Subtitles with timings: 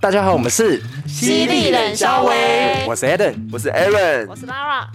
[0.00, 4.86] 大家好，我们是犀利冷肖威，我是 Eden，我是 Aaron，我是 Lara。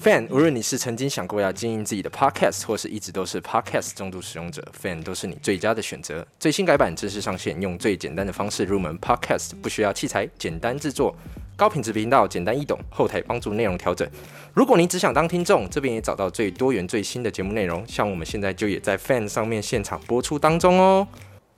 [0.00, 6.26] Fan，无论你是曾经想过要经营自己的 Podcast，或是一直都是 Podcast 重度使用者，Fan 都是你最佳的选择。
[6.38, 11.16] 最新改版正式上线，用最简单的方式入门 Podcast，不需要器材，简单制作，
[11.62, 14.04] 高品质频道，简单易懂，后台帮助内容调整。
[14.52, 21.06] 如果你只想当听众，这边也找到最多元、最新的节目内容，像我们现在就也在 Fan 上面现场播出当中哦。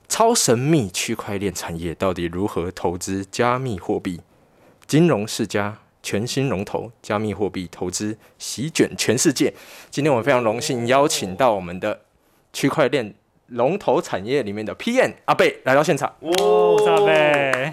[0.07, 4.21] 超神秘区块链产业到底如何投资加密货币？
[4.85, 5.79] 金融世家。
[6.03, 9.51] 全新龙头加密货币投资席卷全世界。
[9.89, 12.01] 今天我们非常荣幸邀请到我们的
[12.53, 13.15] 区块链
[13.47, 16.13] 龙头产业里面的 PM 阿贝来到现场。
[16.19, 16.31] 哇，
[16.91, 17.71] 阿贝，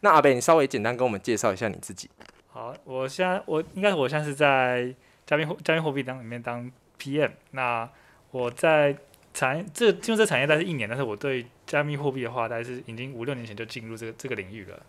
[0.00, 2.10] 那阿北，你稍微简单跟我们介绍一下你自己。
[2.48, 4.94] 好，我现在我应该我现在是在
[5.26, 7.30] 加密货加密货币当里面当 PM。
[7.50, 7.88] 那
[8.30, 8.96] 我在
[9.34, 14.80] 产这进入这产业大概是一年，但是我对加密货币的话，大概是已经五六年前就进入这个这个领域了。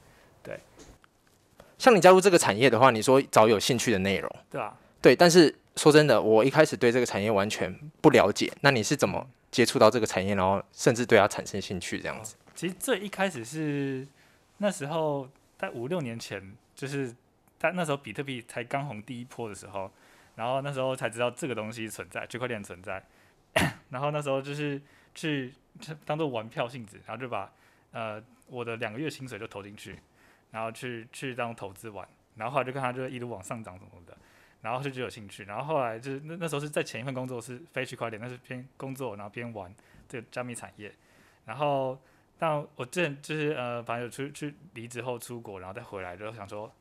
[0.42, 0.60] 对。
[1.78, 7.72] 像你加入这个产业的话，你说找有兴趣的内容，对啊，对，但是说真的，我一开始对这个产业完全
[8.02, 8.52] 不了解。
[8.62, 12.36] 那你是怎么接触到这个产业，然后甚至对它产生兴趣这样子？
[12.56, 14.08] 其实最一开始是
[14.58, 17.14] 那时候在五六年前，就是
[17.58, 19.92] 在那时候比特币才刚红第一波的时候，
[20.36, 23.04] 然后那时候才知道这个东西存在，区块链存在。
[23.90, 24.82] 然后那时候就是
[25.16, 25.54] 去
[26.06, 27.52] 当做玩票性质，然后就把
[27.92, 30.00] 呃我的两个月薪水就投进去。
[30.50, 34.18] 然后去去当投资玩，然后后来就看他就一路往上涨什么的，
[34.62, 39.72] 然后就就有兴趣，然后后来就是那那时候是在前一份工作是非区块链，那是边工作然后边玩
[40.08, 40.90] 这个加密产业，
[41.46, 42.00] 然后
[42.40, 46.72] 但我之前就是呃反正有出去离职后出国，然后再回来就想说，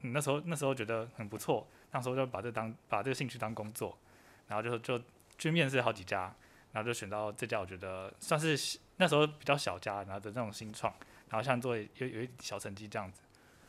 [0.00, 3.96] 嗯那时候那时候觉得很不错，那时候就把这当把这个兴趣当工作，
[4.48, 5.00] 然后就就
[5.38, 6.34] 去面试好几家，
[6.72, 10.92] 然后就选到这家，我觉得算是那时候比较小家，然后的那种新创。
[11.28, 13.20] 然后像做有有一小成绩这样子。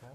[0.02, 0.08] 哦，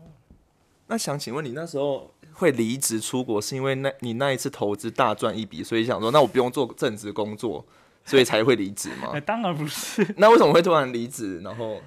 [0.87, 7.67] 那想请问你那时候会离职出国，是因为那你那一次投资大赚一笔，所以想说那我不用做正职工作，
[8.05, 9.19] 所以才会离职吗？
[9.25, 10.07] 当然不是。
[10.19, 11.81] 那为什么会突然离职，然后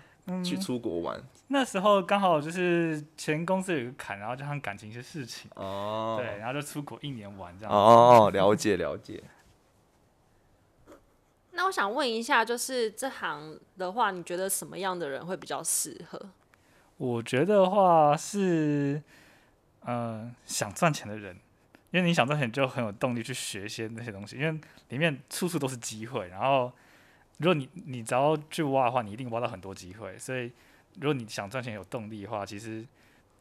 [0.43, 1.21] 去出国玩？
[1.47, 5.49] 那时候刚好就是前公司有一个坎，然后加上感情一些事情。
[5.55, 6.15] 哦。
[6.19, 7.73] 对，然后就出国一年玩这样。
[7.73, 9.23] 哦，了解了解。
[11.57, 16.19] 那我想问一下，就是这行的话，你觉得什么样的人会比较适合？
[16.97, 19.01] 我觉得话是，
[19.81, 21.37] 呃，想赚钱的人，
[21.95, 26.27] 因为你想赚钱，就很有动力去学一些那些东西，因为里面处处都是机会。
[26.27, 26.69] 然后，
[27.37, 30.19] 如果你你只要去挖的话，你一定挖到很多机会。
[30.19, 30.51] 所以，
[30.99, 32.85] 如果你想赚钱有动力的话，其实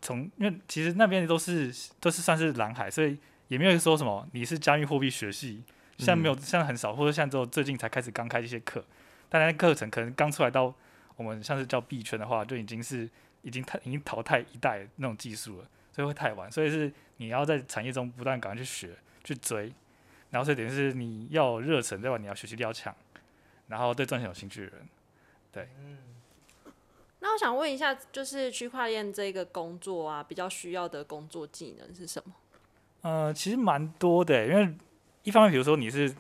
[0.01, 5.65] 从因为其实那边都是都是算是蓝海，所以也没有说什么你是加密货币学系。
[5.99, 8.85] 现在没有，现在很少，或者像之后最近才开始刚开一些课，
[9.29, 10.73] 但那课程可能刚出来到
[11.17, 13.11] 我们像是叫币圈的话，就已经是
[13.43, 16.51] 已经太已经淘汰一代那种技术了，所以会太晚。
[16.51, 19.73] 所以是你要在产业中不断赶快去学去追，
[20.31, 22.19] 然后所以等于是你要有热忱，对吧？
[22.19, 22.95] 你要学习力要强，
[23.69, 24.89] 然后对赚钱有兴趣的人，
[25.53, 25.69] 对。
[25.79, 25.99] 嗯。
[27.21, 32.35] 那我想问一下，就是区块链这个工作啊，比较需要的工作技能是什么？
[33.03, 34.75] 呃，其实蛮多的，因为。
[35.27, 36.15] 一方面，比如说你是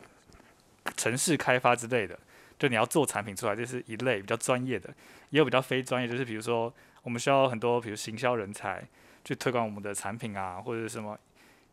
[0.96, 2.18] 城市开发之类的，
[2.58, 4.88] 就你要做产品出来，这是一类比较专业的；
[5.28, 8.82] 也有比较非专业，就是比如说我们需要很多，比如行销人才
[9.24, 11.18] 去推广我们的产品啊，或者什么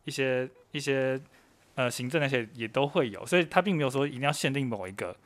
[0.04, 1.20] 一些一些
[1.74, 3.24] 呃行政那些也都会有。
[3.26, 5.16] 所以它并没有说一定要限定某一个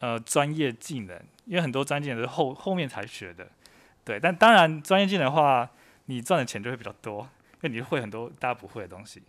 [0.00, 3.46] 呃专业技能，因为很多专业技能是后后面才学的。
[4.04, 5.70] 对，但当然专业技能的话，
[6.06, 7.28] 你赚的钱就会比较多，
[7.62, 9.22] 因为你会很多大家不会的东西。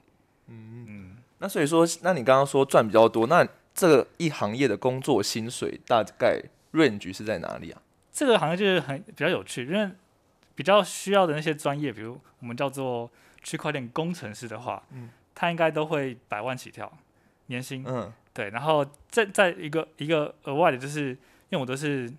[0.47, 1.17] 嗯嗯。
[1.39, 6.41] 那所以说，那你刚刚说赚比较多，那这个一行业的工作薪水大概
[6.73, 7.81] range 是在哪里啊？
[8.11, 9.89] 这个行业就是很比较有趣，因为
[10.59, 13.09] 比较需要的那些专业，比如我们叫做
[13.41, 16.91] 区块链工程师的话，嗯，他应该都会百万起跳
[17.45, 18.49] 年薪，嗯，对。
[18.49, 22.11] 然后再再一个一个额外的，就是因为我都是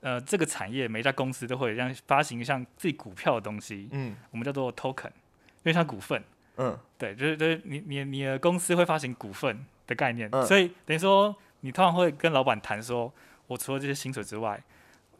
[0.00, 6.24] 呃这个产业每一家公司都会让发行像自己股票的东西，嗯，我们叫做 token，因为像股份。
[6.56, 13.12] 嗯，对，就是就是你你你的公司会发行股份的概念，所以等于说你通常会跟老板谈说，
[13.48, 14.58] 我除了这些薪水之外，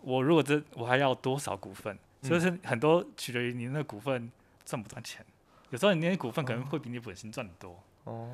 [0.01, 4.31] 我如果这我还要多少股份，所以是很多取决于你那股份
[4.65, 5.25] 赚不赚钱，
[5.71, 7.83] 有时候你那些股份可能会比你本身赚的多。
[8.05, 8.31] 哦，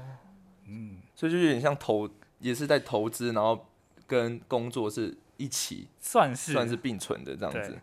[0.66, 2.08] 嗯，所以就有点像投，
[2.40, 3.66] 也是在投资，然后
[4.06, 7.78] 跟工作是一起，算是算是并存的这样子。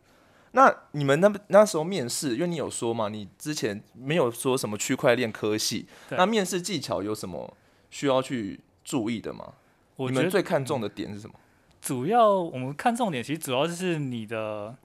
[0.52, 7.56] 那你们那那时候面试，因为你有说嘛，你之前没有说什么区块链科系，那面试技巧有什么
[7.92, 9.54] 需要去注意的吗？
[9.98, 11.36] 你们最看重的点是什么？
[11.82, 14.76] 主要我们看重点，其实主要就是你的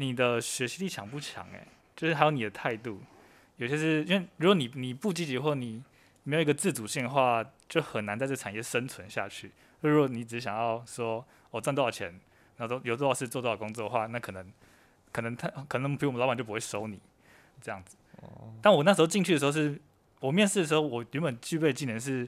[0.00, 3.02] 你的学习力强不强，哎，就是还有你的态度。
[3.56, 5.82] 有些是因为如果你你不积极或你
[6.22, 9.52] 没有一个自主性的话，就很难在这产业生存下去。
[9.82, 12.18] 如果你只想要说我赚多少钱，
[12.56, 14.50] 然后都有多少事做多少工作的话，那可能
[15.12, 16.98] 可能他可能比如我们老板就不会收你
[17.60, 17.96] 这样子。
[18.62, 19.78] 但我那时候进去的时候是，
[20.20, 22.26] 我面试的时候我原本具备技能是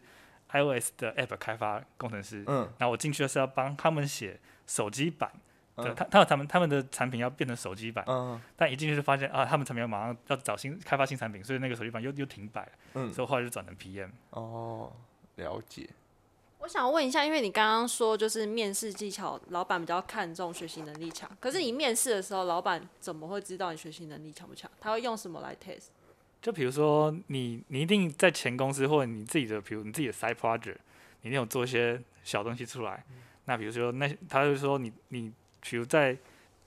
[0.50, 5.32] iOS 的 App 开发工程师，嗯然后我进去的是要帮他们写手机版
[5.76, 14.10] 他他他们他们的产品要变成手机版，嗯但一进去就发现啊，他们产品要马上要找新开发新产品，所以那个手机版又又停摆了，嗯，所以后来就转成 PM。
[14.30, 14.92] 哦，
[15.36, 15.88] 了解。
[16.58, 21.28] 我想问一下，因为你刚刚说就是面试技巧，老板比较看重学习能力强。
[21.40, 24.70] 可是你面试的时候，老板怎么会知道你学习能力强不强？
[24.78, 25.86] 他会用什么来 test？
[26.40, 30.76] 就比如说你你一定在前公司或者你自己的，比如你自己的 side project，
[31.22, 33.04] 你一定有做一些小东西出来。
[33.46, 35.32] 那比如说那他就说你你
[35.62, 36.16] 比如在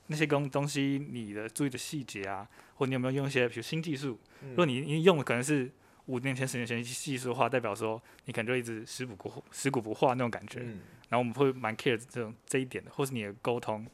[0.08, 4.18] 那些东东西你的注意的细节啊，或你有没有用一些比如新技术？
[4.42, 5.72] 如果你你用的可能是
[6.06, 10.60] 五年前、十年前技术的话，代表说你可能就一直食古不食古不化那种感觉。
[10.62, 13.86] 嗯，然后我们会蛮 care 这种这一点的，或是你的沟通，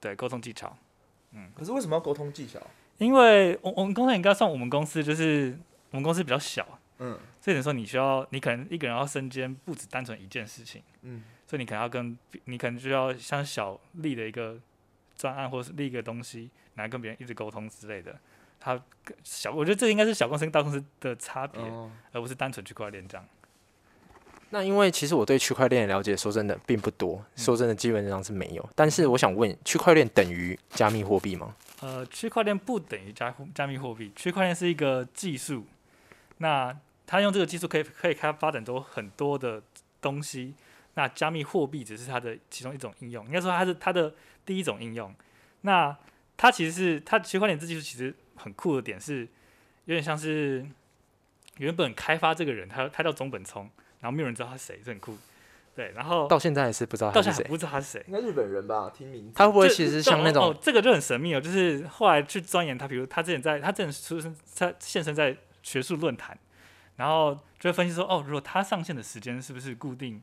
[0.00, 0.76] 对沟通技巧。
[1.32, 2.60] 嗯可是为什么要沟通技巧？
[2.96, 5.56] 因为我我们公司应该算我们公司就是
[5.90, 14.58] 我们公司比较小，嗯所以等于说你需要你可能一个人要身兼不止单纯一件事情，嗯所以你可能要跟你可能就要像小立的一个
[15.16, 18.14] 专案或是立一个东西，来跟别人一直沟通之类的。
[18.60, 18.78] 他
[19.24, 23.26] 小我觉得这应该是小公司跟大公司的差别，哦，而不是单纯区块链这样。
[24.50, 28.68] 那因为其实我对区块链的了解，说真的并不多，说真的基本上是没有。
[28.74, 31.54] 但是我想问，区块链等于加密货币吗？
[31.80, 35.64] 呃，区块链不等于加加密货币，区块链是一个技术，
[36.38, 39.62] 那它用这个技术可以可以开发展出很多的
[40.00, 40.54] 东西，
[40.94, 44.14] 那加密货币只是它的其中一种应用，应该说它是它的
[44.44, 45.14] 第一种应用。
[45.62, 45.96] 那
[46.36, 49.22] 它其实是它区块链这技术其实很酷的点是，
[49.84, 50.66] 有点像是
[51.58, 53.68] 原本开发这个人，他他叫中本聪，
[54.00, 55.16] 然后没有人知道他是谁，这很酷。
[55.74, 57.48] 对，然后到现在还是不知道他是谁到现在还。
[57.50, 58.04] 不知道他是谁。
[58.08, 58.90] 应该日本人吧？
[58.92, 59.32] 听名字。
[59.36, 61.40] 他会不会其实像那种哦哦，这个就很神秘哦。
[61.40, 66.36] 就是后来去钻研他，比如他之前在他之前出生他现身在学术论坛，
[66.96, 70.20] 然后就会分析说，哦，如果他上线的时间是不是固定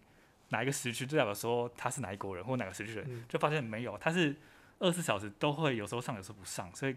[0.50, 4.36] 哪一个时区，就代表说他是哪一国人或哪个时区人，嗯就发现没有，他是
[4.80, 6.95] 二十四小时都会有时候上，有时候不上，所以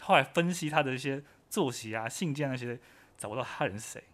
[0.00, 2.78] 后来分析他的一些作息啊、信件那些，
[3.16, 4.04] 找不到他人是谁。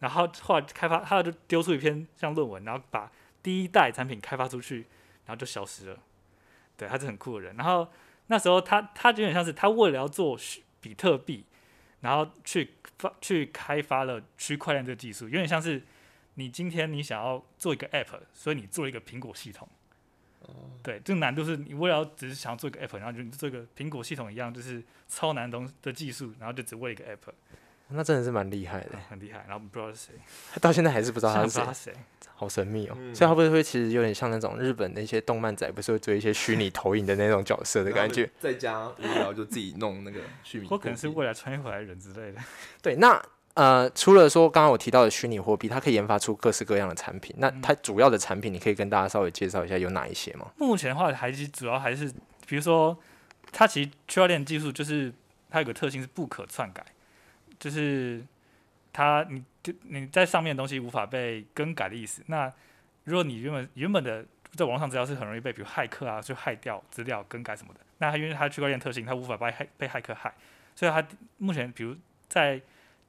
[0.00, 3.12] 然后后来开发，他就丢出一篇像论文，然后把
[3.42, 4.86] 第一代产品开发出去，
[5.26, 5.98] 然后就消失了。
[6.76, 7.54] 对，他是很酷的人。
[7.56, 7.86] 然后
[8.28, 10.38] 那时候他他有点像是他为了要做
[10.80, 11.44] 比特币，
[12.00, 15.82] 然后去发去开发了区块链这个技术，有点像是
[16.34, 19.68] 你今天你想要做一个 app，所以你做一个苹果系统。
[20.82, 27.32] 对，这个难度是你为了只是想要做一个 app，然后就做一个苹果系统一样，就是超难东的技术，然后就只为一个 app，
[27.88, 29.44] 那真的是蛮厉害的，很厉害。
[29.46, 30.14] 然后不知道是谁，
[30.52, 31.92] 他到现在还是不知道他是谁。
[32.34, 32.94] 好神秘哦。
[32.98, 42.40] 嗯所以他会不会其实有点像那种日本的一些动漫仔，不是会做一些虚拟投影的那种角色的感觉？，在家无聊就自己弄那个虚拟货币，或可能是未来穿越回来的人之类的。
[42.80, 43.22] 对，那
[43.54, 47.34] 呃，除了说刚刚我提到的虚拟货币，它可以研发出各式各样的产品。
[47.38, 50.50] 那它主要的产品，你可以跟大家稍微介绍一下有哪一些吗？
[50.56, 52.10] 目前的话，还是主要还是，
[52.46, 52.96] 比如说，
[53.52, 55.12] 它其实区块链技术就是
[55.50, 56.84] 它有个特性是不可篡改，
[57.58, 58.24] 就是
[58.92, 62.22] 它你就你在上面的东西无法被更改的意思。
[62.26, 62.50] 那
[63.04, 70.32] 如果你原本原本的在网上资料是很容易被比如骇客啊就害掉资料更改什么的，那它因为它区块链特性，它无法被骇被骇客害，
[70.76, 71.04] 所以它
[71.38, 71.96] 目前比如
[72.28, 72.60] 在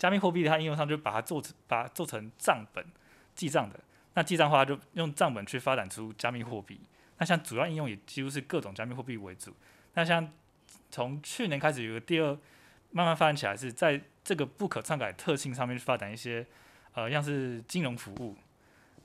[0.01, 2.83] 加密货币它应用上就把它做成把它做成账本
[3.35, 3.79] 记账的。
[4.15, 6.81] 那记账的话，就用账本去发展出加密货币。
[7.19, 9.55] 那像主要应用也几乎是各种加密货币为主。
[9.93, 10.27] 那像
[10.89, 12.35] 从去年开始有个第二
[12.89, 16.43] 慢慢发展起来，是在这个不可篡改特性上面去发展一些
[16.95, 18.35] 呃像是金融服务，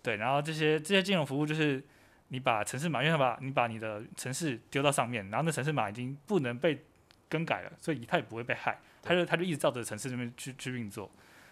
[0.03, 1.85] 对，然后这些这些金融服务就是
[2.29, 6.83] 你把城市码，因为把你把你的城市丢到上面，然后那城市码已经不能被
[7.29, 11.11] 更改了，所以它也不会被害，它就他就一直照着城市这边去去运作，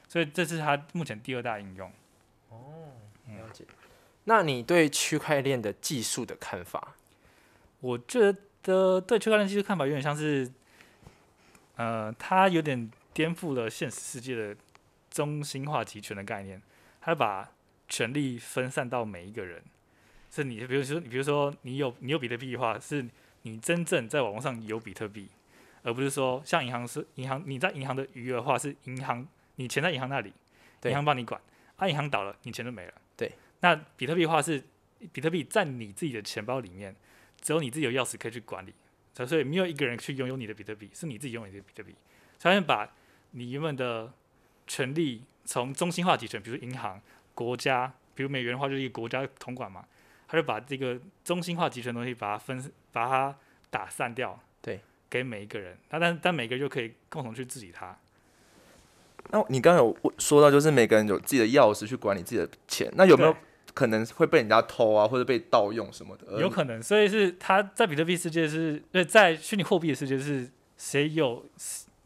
[0.09, 1.91] 所以这是他目前第二大应用。
[2.51, 2.93] 哦
[3.29, 3.65] 了解。
[4.25, 6.95] 那你对区块链的技术的看法？
[7.81, 8.33] 我觉
[8.63, 10.51] 得对区块链技术看法有点像是，
[11.77, 14.57] 呃，它有点颠覆了现实世界的
[15.11, 16.61] 中心化集权的概念，
[17.01, 17.51] 它把
[17.89, 19.63] 权力分散到每一个人。
[20.31, 23.07] 是你，比如说，你比如说，你有你有比特币的话，是
[23.43, 25.29] 你真正在网络上有比特币，
[25.85, 29.25] 而不是说像银行是银行你在银行的余额的话是银行
[29.55, 30.33] 你钱在银行那里，
[30.83, 31.41] 银行帮你管，
[31.76, 32.95] 啊，银行倒了，你钱就没了。
[33.17, 34.61] 对，那比特币的话是
[35.12, 36.97] 比特币在你自己的钱包里面，
[37.41, 38.75] 只有你自己有钥匙可以去管理，
[39.14, 41.95] 所以没有一个人去拥有你的比特币，是你自己拥有你的比特币。
[42.38, 42.91] 所以把
[43.31, 44.12] 你原本的
[44.67, 47.00] 权利从中心化集权，比如银行、
[47.35, 49.87] 国家，比如美元的话就是一个国家统管嘛，
[50.26, 53.37] 他就把这个中心化集权东西把它分，把它
[53.71, 54.81] 打散掉，对，
[55.14, 57.97] 给每一个人，那但但每个人就可以共同去治理它。
[59.30, 63.33] 那你刚刚有说到，就是每个人有自己的钥匙去管理自己的钱，那有没有
[63.73, 66.40] 可能会被人家偷啊，或者被盗用什么的？
[66.40, 71.47] 有可能，所以是他在比特币世界是，对，在虚拟货币的世界是谁有，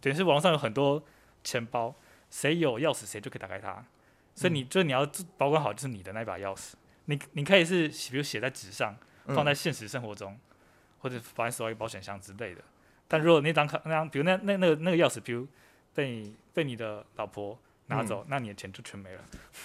[0.03, 1.03] 等于是网络上有很多
[1.43, 1.95] 钱包，
[2.31, 3.83] 谁有钥匙谁就可以打开它，
[4.35, 6.75] 所以你就你要保管好就是你的那把钥匙，
[7.07, 8.95] 你你可以是比如写在纸上，
[9.29, 10.39] 放在现实生活中，
[10.99, 12.61] 或者把它锁在保险箱之类的。
[13.09, 15.49] 但如果那张卡那张，比如那那那个那个钥匙，比如
[15.95, 19.25] 被你被你的老婆拿走，那你的钱就全没了。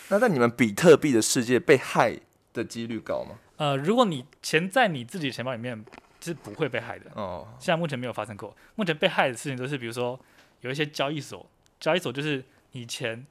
[0.10, 2.18] 那在你们比特币的世界被害
[2.54, 3.36] 的几率高吗？
[3.58, 5.84] 呃，如果你钱在你自己的钱包里面，
[6.22, 7.12] 是不会被害的。
[7.16, 8.56] 哦，现在目前没有发生过。
[8.76, 10.18] 目前被害的事情都是，比如说
[10.62, 11.46] 有一些交易所，
[11.82, 13.26] 交易所就是你钱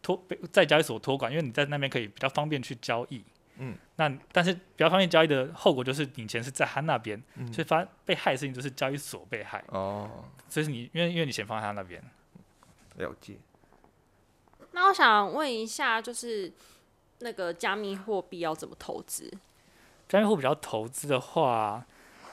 [0.00, 3.22] 托被在交易所托管，因为你在那边可以比较方便去交易。
[3.64, 12.02] 嗯，那但是比较方便交易的后果就是你钱是在他那边，嗯所以发被害的事情就是交易所被害，哦，所以是你因为因为你钱放在他那边。
[12.96, 13.36] 了解。
[14.72, 16.52] 那我想问一下，就是
[17.20, 19.32] 那个加密货币要怎么投资？
[20.08, 21.86] 加密货币要投资的话，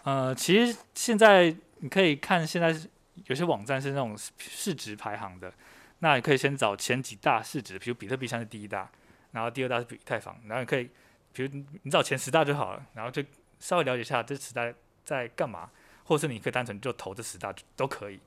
[0.03, 2.89] 呃，其实现在你可以看现在是
[3.25, 5.53] 有些网站是那种市值排行的，
[5.99, 8.89] 那你可以先找前几大市值，比如比特币像是第一大，
[9.31, 10.89] 然后第二大是比太坊，然后你可以，
[11.33, 13.23] 比如你找前十大就好了，然后就
[13.59, 15.69] 稍微了解一下这十大在干嘛，
[16.03, 18.19] 或者是你可以单纯就投这十大都可以，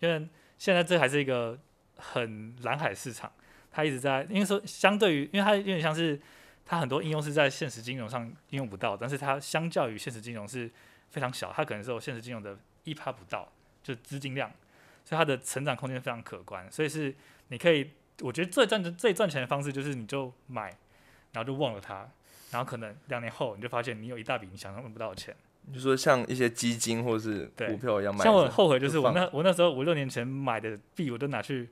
[0.00, 1.58] 因为现在这还是一个
[1.96, 3.32] 很蓝海市场，
[3.70, 6.20] 它一直在，因为说相对于，因为它有点像是。
[6.66, 10.70] 它很多应用是在现实金融上应用不到，但是它相较于现实金融是
[11.10, 13.46] 非常小，它可能是有现实金融的一趴不到，
[13.82, 14.50] 就资金量，
[15.04, 16.66] 所以它的成长空间非常可观。
[16.72, 17.14] 所以是
[17.48, 17.90] 你可以，
[18.22, 20.70] 我觉得最赚最赚钱的方式就是你就买，
[21.32, 22.08] 然后就忘了它，
[22.54, 25.34] 然后可能两年后你就发现你有一大笔你想象不到的钱。
[25.72, 31.68] 就说像一些基金或是股票一样买着，像我很后悔，就是我那我那时候五六年前买的币，我都拿去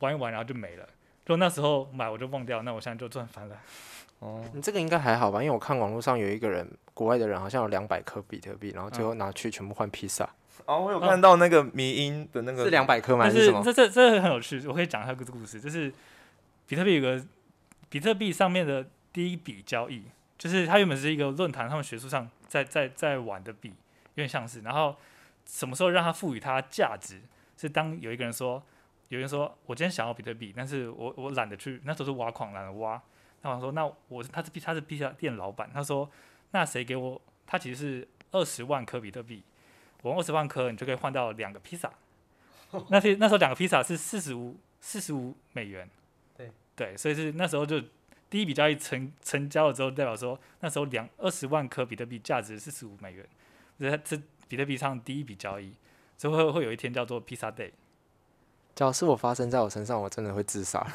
[0.00, 0.84] 玩一玩，然后就没了。
[1.24, 3.56] 如果那时候买我就忘掉，那我现在就赚翻了。
[4.18, 5.40] 哦， 你这个应该还好吧？
[5.42, 10.28] 因为我看网络上有一个人，国外的人好像有两百颗比特币，然后最后拿去全部换披萨，
[10.64, 13.30] 哦，我有看到那个迷音的那个是两百颗吗？
[13.30, 13.62] 是是什么？
[13.64, 15.92] 这这这很有趣，我可以讲一下这个故事，就是
[16.66, 17.24] 比特币有个
[17.88, 18.84] 比特币上面的
[19.16, 20.02] 第一笔交易，
[20.36, 24.94] 就是它原本是一个论坛，他们学术上在在在玩的币，有点像是，然后
[25.46, 27.22] 什么时候让它赋予它价值，
[27.56, 28.62] 是当有一个人说，
[29.08, 33.02] 有人说我今天想要比特币，但是我我懒得去，那时候是挖矿，懒得挖，
[33.40, 36.10] 那我说那我他是他是披萨店老板，他说
[36.50, 39.42] 那谁给我，他其实是二十万颗比特币，
[40.02, 41.90] 我用二十万颗，你就可以换到两个披萨。
[42.90, 45.88] 那些那时候两个披萨是四十五四十五美元，
[46.36, 47.80] 对对，所以是那时候就
[48.28, 53.26] 第一笔交易成成交了之后，代表说那时候两二十万颗比特币价值四十五美元，
[53.78, 55.72] 这这比特币上第一笔交易，
[56.16, 57.70] 所以会会有一天叫做披萨 day。
[58.74, 60.86] 假如是我发生在我身上，我真的会自杀。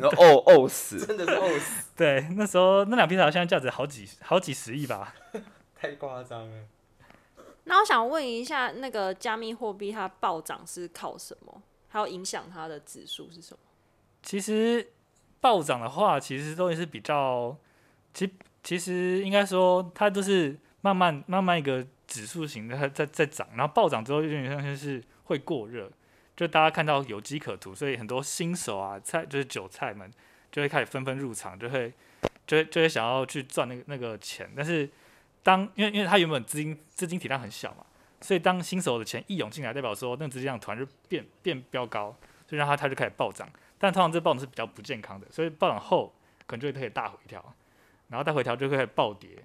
[0.00, 5.14] 然 后哦哦死，真的是呕死， 对，那时候那两披萨现在价值好几好几十亿吧。
[5.76, 6.64] 太夸张了。
[7.64, 11.60] 那我想问一下，那个加密货币它暴涨是靠什么？
[11.88, 13.58] 还有影响它的指数是什么？
[14.22, 14.92] 其实
[15.40, 17.56] 暴涨的话，其实都是比较，
[18.12, 18.28] 其
[18.62, 25.90] 其实应该说它都是慢慢慢慢一个指数型的它在在涨，然后暴涨之后有点像是会过热，
[26.36, 30.10] 就大家看到有机可图，所以很多新手啊菜就是韭菜们
[30.50, 31.92] 就会开始纷纷入场，就会
[32.46, 34.88] 就会就会想要去赚那个那个钱，但是
[35.42, 37.84] 当因为因为它原本资金资金体量很小嘛，
[38.20, 42.16] 所以当新手的钱一涌进来，代表说那资金量突然就变变飙高，
[42.48, 43.48] 就让它它就开始暴涨。
[43.78, 46.14] 但通常这暴涨是比较不健康的，所以暴涨后
[46.46, 47.54] 可能就会可以大回调，
[48.08, 49.44] 然后大回调就会暴跌。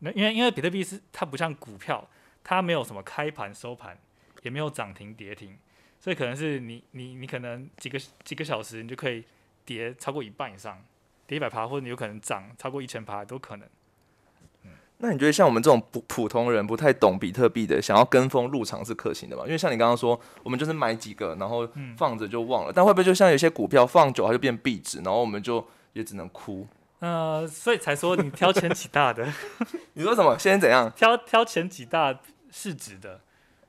[0.00, 2.06] 那因为因为比特币是它不像股票，
[2.44, 3.98] 它没有什么开盘收盘，
[4.42, 5.56] 也没有涨停跌停，
[5.98, 9.24] 所以可能是你你你可能几个几个小时你就可以
[9.64, 10.84] 跌超过一半以上，
[11.26, 13.68] 跌一百趴，或者你有可能涨超过一千趴都可能。
[14.98, 19.42] 那你觉得像我们这种普普通人不太懂比特币的，想要跟风入场是可行的吗？
[19.44, 22.72] 因为像你刚刚说，我们就是买几个，然后嗯放着就忘了。
[22.74, 26.66] 但会不会就像有些股票放久它就变壁纸，然后我们就也只能哭？
[27.00, 29.26] 呃，所以才说你挑前几大的，
[29.92, 30.38] 你说什么？
[30.38, 30.90] 现在怎样？
[30.96, 32.18] 挑挑前几大
[32.50, 33.20] 市值的，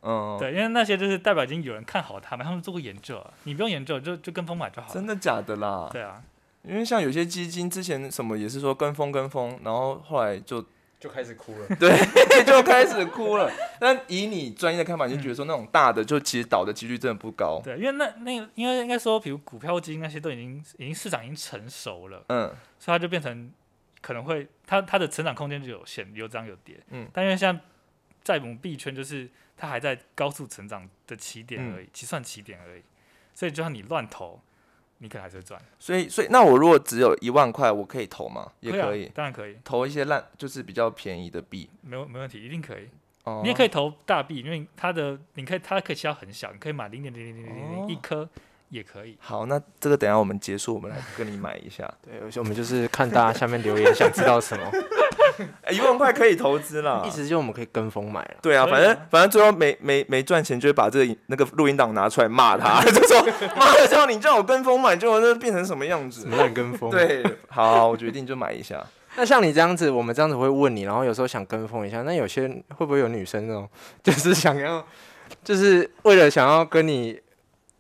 [0.04, 4.94] 嗯，对，因为那些就是代表已经有人看好他们，他们做过研究啊，你不用研究就就跟风买就好了。
[4.94, 5.90] 真的假的啦？
[5.92, 6.24] 对啊，
[6.64, 10.64] 因为像有些基金之前什么也是说跟风跟风，然后后来就
[11.00, 11.68] 就开始哭了。
[11.80, 11.92] 对
[12.44, 13.52] 就开始哭了。
[13.80, 17.62] 但以你专业的看法，你就觉得说那种大的就其实倒的几率真的不高。
[17.64, 23.52] 对，因为那那个应该应该说，比如股票基金那些都已经已经市场已经成熟了，嗯，所以它就变成
[24.02, 26.80] 可能会它它的成长空间就有限，有涨有跌。
[26.90, 27.60] 嗯但因为像
[28.24, 32.82] 在我们币圈，就是它还在高速成长的起点而已，嗯其算起点而已。
[33.34, 34.42] 所以就算你乱投，
[35.00, 35.62] 你可能还是会赚。
[35.80, 38.52] 所以所以那我如果只有一万块，我可以投吗？
[38.60, 41.70] 也可以当然可以，投一些烂，就是比较便宜的币。
[41.82, 42.88] 没有没问题，一定可以。
[43.24, 48.28] 哦你也可以投大币，因为它的你可以它可以切到很小，你可以买零点零零零零零哦零一颗
[48.70, 49.18] 也可以。
[49.20, 51.84] 好，那这个等一下我们结束，我们来跟你买一下。
[52.02, 54.72] 对，而且我们就是看大家下面留言想知道什么，
[55.62, 58.36] 哎一万块可以投资啦意思就是我们可以跟风买了。
[58.42, 63.22] 对啊，反正反正最后没没没赚钱，就会把这个那个录音档拿出来骂他， 就说
[63.56, 66.28] 妈的，叫你叫我跟风买，结果那变成什么样子什？
[66.30, 66.90] 么烂跟风？。
[66.92, 68.84] 对，好，我决定就买一下。
[69.16, 72.04] 那像你这样子，我们这样子会问你，然后有时候想跟风一下。
[72.04, 73.68] 那有些会不会有女生那种，
[74.04, 74.86] 就是想要，
[75.44, 77.20] 就是为了想要跟你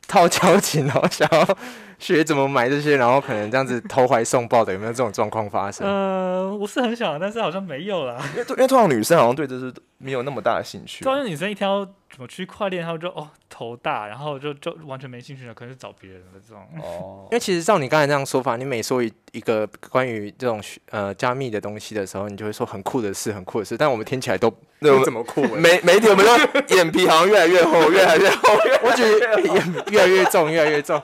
[0.07, 1.57] 套交情，然后想要
[1.99, 5.85] 学怎么买这些，然后可能这样子投怀送抱的，有没有这种状况发生？
[5.87, 8.17] 呃，我是很想，但是好像没有啦。
[8.35, 11.09] 因为因为通常女生好像对这是没有那么大的兴趣主。
[11.09, 16.63] 要是女生一听到什么区块链，她们就哦头大，然后就就完全没兴趣了，可能是找别人的这种。
[16.81, 20.61] 哦 因，为其实照你刚才这样说法，你每说一一个关于这种
[20.91, 24.49] 呃加密的东西的时候，你就会说很酷的事，很酷的事，但我们听起来都
[24.79, 25.55] 对我们不怎么酷、欸。
[25.55, 26.37] 媒媒体我们说
[26.75, 28.53] 眼皮好像越来越厚，越来越厚。
[28.83, 31.01] 我觉得眼越来越重，越来越重。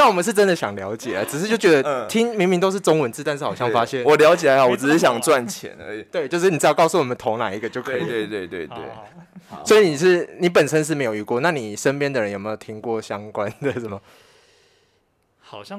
[0.00, 6.02] 但我们是真的想了解啊，只是就觉得嗯听明明都是中文字，但是好像发现我了解还好，我只是想赚钱而已。
[6.04, 8.06] 对，就是你只要告诉我们投哪一个就可以。
[8.06, 8.78] 对对对对
[9.62, 14.00] 所以你是你本身是没有遇过，那你身边的人有没有听过相关的什么？
[15.40, 15.78] 好像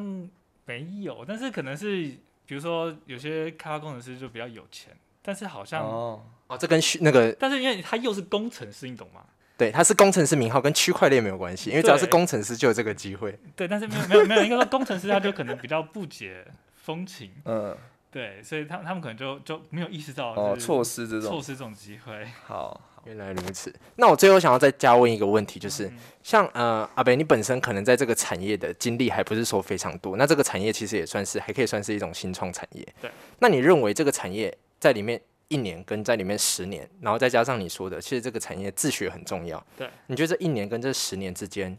[0.66, 2.04] 没有，但是可能是
[2.46, 9.22] 比如说有些开发工程师就比较有钱，但是好像，哦，哦，这跟那个但是因为他又是工程师，你懂吗？
[9.62, 13.38] 对，他是工程师名号，跟区块链没有关系，因为只要是工程师就有这个机会。
[13.56, 16.44] 对，但是没有没有没有，应该说工程师他就可能比较不解
[16.74, 17.78] 风情， 嗯，
[18.10, 22.26] 对，所以他他们可能就就没有意识到哦，就是错失这种，错失这种机会。
[22.44, 23.72] 好，原来如此。
[23.98, 32.88] 那我最后想要再加问一个问题，就是嗯像呃阿北，你本身可能在这个产业的经历还不是说非常多，那这个产业其实也算是还可以算是一种新创产业。
[33.00, 33.12] 对。
[33.38, 35.22] 那你认为这个产业在里面
[35.52, 39.64] 一年跟在里面十年，然后再加上你说的，其实这个产业自学很重要。
[39.78, 39.90] 对。
[40.08, 41.78] 你觉得这一年跟这十年之间？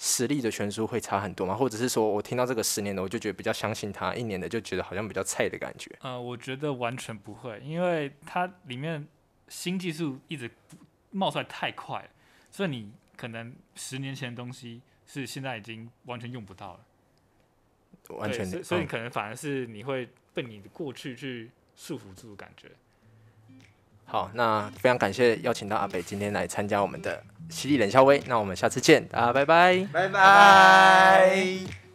[0.00, 1.56] 实力的悬殊会差很多吗？
[1.56, 5.90] 或者是说我听到这个十年的，我就觉得比较相信他；一年的就觉得好像比较菜的感觉。
[6.02, 9.04] 呃，我觉得完全不会，因为它里面
[9.48, 10.48] 新技术一直
[11.10, 12.08] 冒出来太快了，
[12.48, 16.80] 所以你可能十年前的东西是现在已经完全用不到了。
[18.10, 22.70] 完全对所以所以嗯可能反而是你会被你的过去去束缚住的感觉。
[24.10, 29.86] 好，那非常感谢邀请到阿北今天来参加我们的犀利冷笑微，那我们下次见，大家拜拜。
[29.92, 31.87] 拜拜。